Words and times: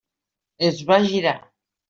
Es 0.69 0.81
va 0.89 0.99
girar. 1.13 1.37